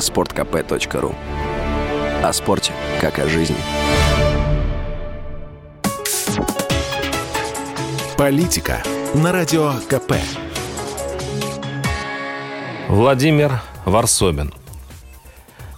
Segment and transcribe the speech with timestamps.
[0.00, 1.14] sportkp.ru
[2.22, 3.56] О спорте, как о жизни.
[8.16, 8.82] Политика
[9.14, 10.14] на Радио КП.
[12.88, 14.52] Владимир Варсобин.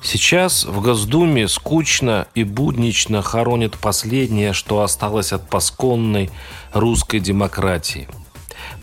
[0.02, 6.30] Сейчас в Госдуме скучно и буднично хоронят последнее, что осталось от пасконной
[6.72, 8.08] русской демократии.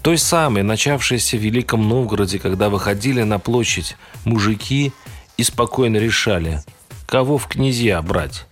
[0.01, 4.93] Той самой, начавшейся в Великом Новгороде, когда выходили на площадь мужики
[5.39, 6.61] и спокойно решали,
[7.05, 8.45] кого в князья брать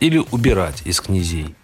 [0.00, 1.54] или убирать из князей.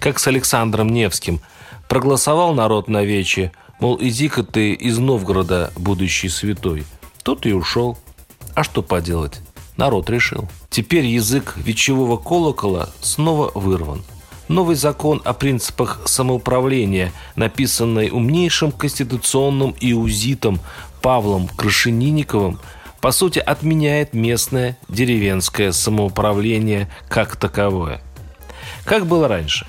[0.00, 1.40] Как с Александром Невским.
[1.88, 6.86] Проголосовал народ на вече, мол, иди-ка ты из Новгорода, будущий святой.
[7.22, 7.98] Тот и ушел.
[8.54, 9.40] А что поделать?
[9.76, 10.48] Народ решил.
[10.70, 14.02] Теперь язык вечевого колокола снова вырван.
[14.48, 20.60] Новый закон о принципах самоуправления, написанный умнейшим конституционным иузитом
[21.02, 22.58] Павлом Крашенинниковым,
[23.00, 28.00] по сути отменяет местное деревенское самоуправление как таковое.
[28.84, 29.66] Как было раньше?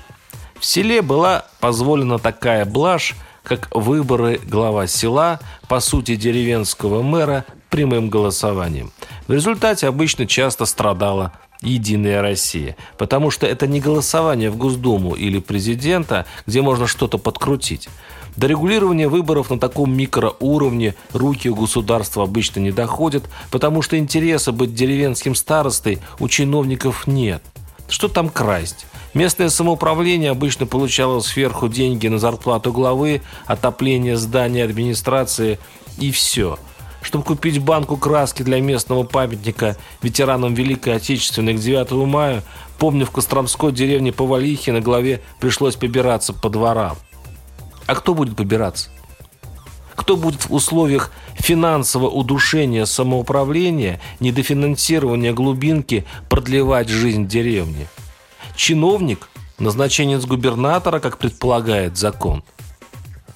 [0.58, 8.10] В селе была позволена такая блажь, как выборы глава села, по сути деревенского мэра, прямым
[8.10, 8.92] голосованием.
[9.26, 12.76] В результате обычно часто страдала Единая Россия.
[12.96, 17.88] Потому что это не голосование в Госдуму или президента, где можно что-то подкрутить.
[18.36, 24.52] До регулирования выборов на таком микроуровне руки у государства обычно не доходят, потому что интереса
[24.52, 27.42] быть деревенским старостой у чиновников нет.
[27.88, 28.86] Что там красть?
[29.12, 35.58] Местное самоуправление обычно получало сверху деньги на зарплату главы, отопление здания администрации
[35.98, 36.58] и все–
[37.02, 42.42] чтобы купить банку краски для местного памятника ветеранам Великой Отечественной к 9 мая,
[42.78, 46.96] помню, в Костромской деревне Повалихи на главе пришлось побираться по дворам.
[47.86, 48.90] А кто будет побираться?
[49.94, 57.86] Кто будет в условиях финансового удушения самоуправления, недофинансирования глубинки продлевать жизнь деревни?
[58.56, 59.28] Чиновник,
[59.58, 62.44] назначенец губернатора, как предполагает закон–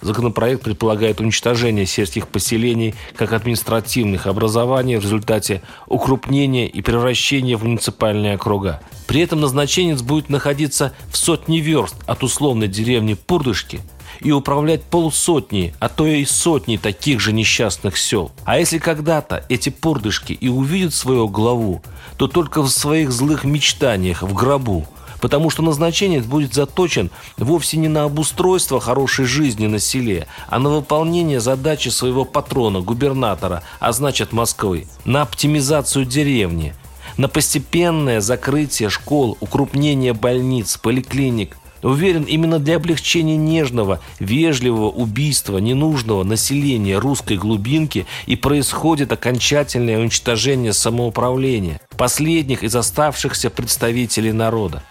[0.05, 8.35] Законопроект предполагает уничтожение сельских поселений как административных образований в результате укрупнения и превращения в муниципальные
[8.35, 8.83] округа.
[9.07, 13.81] При этом назначенец будет находиться в сотни верст от условной деревни Пурдышки
[14.21, 18.31] и управлять полсотни, а то и сотни таких же несчастных сел.
[18.45, 21.83] А если когда-то эти пурдышки и увидят своего главу,
[22.19, 24.87] то только в своих злых мечтаниях в гробу–
[25.25, 30.69] потому что назначенец будет заточен вовсе не на обустройство хорошей жизни на селе, а на
[30.69, 36.75] выполнение задачи своего патрона, губернатора, а значит Москвы, на оптимизацию деревни,
[37.17, 46.25] на постепенное закрытие школ, укрупнение больниц, поликлиник, Уверен, именно для облегчения нежного, вежливого убийства ненужного
[46.25, 54.83] населения русской глубинки и происходит окончательное уничтожение самоуправления, последних из оставшихся представителей народа.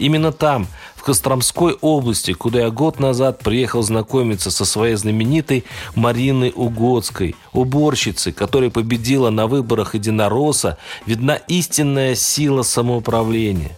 [0.00, 0.66] Именно там,
[0.96, 8.32] в Костромской области, куда я год назад приехал знакомиться со своей знаменитой Мариной Угодской, уборщицей,
[8.32, 13.76] которая победила на выборах единоросса, видна истинная сила самоуправления.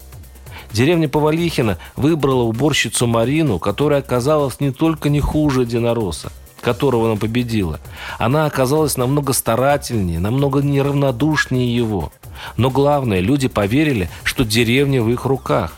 [0.72, 7.80] Деревня Повалихина выбрала уборщицу Марину, которая оказалась не только не хуже единоросса, которого она победила.
[8.20, 12.12] Она оказалась намного старательнее, намного неравнодушнее его.
[12.56, 15.72] Но главное, люди поверили, что деревня в их руках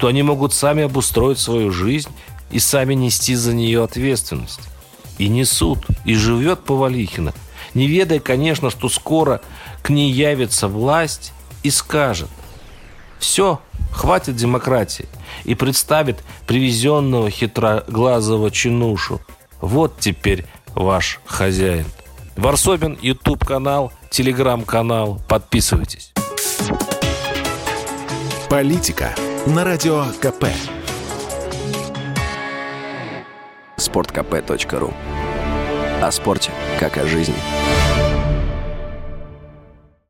[0.00, 2.08] что они могут сами обустроить свою жизнь
[2.50, 4.62] и сами нести за нее ответственность.
[5.18, 7.34] И несут, и живет Повалихина,
[7.74, 9.42] не ведая, конечно, что скоро
[9.82, 12.30] к ней явится власть и скажет
[13.18, 13.60] «Все,
[13.92, 15.04] хватит демократии»
[15.44, 19.20] и представит привезенного хитроглазого чинушу.
[19.60, 21.84] Вот теперь ваш хозяин.
[22.38, 25.20] Варсобин, YouTube канал, телеграм канал.
[25.28, 26.14] Подписывайтесь.
[28.48, 29.14] Политика
[29.46, 30.46] на Радио КП.
[33.76, 34.92] sportkp.ru
[36.02, 37.34] О спорте, как о жизни.